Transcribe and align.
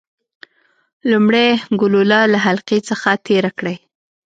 لومړی 1.11 1.47
ګلوله 1.79 2.19
له 2.33 2.37
حلقې 2.45 2.79
څخه 2.89 3.09
تیره 3.27 3.51
کړئ. 3.57 3.77